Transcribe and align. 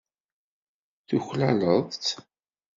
Tuklaleḍ-tt. 1.07 2.07